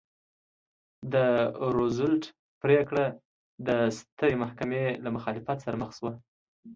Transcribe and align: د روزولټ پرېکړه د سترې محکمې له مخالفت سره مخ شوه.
د 1.13 1.15
روزولټ 1.75 2.23
پرېکړه 2.61 3.05
د 3.67 3.69
سترې 3.97 4.33
محکمې 4.43 4.85
له 5.03 5.09
مخالفت 5.15 5.57
سره 5.65 5.75
مخ 5.81 5.91
شوه. 5.97 6.11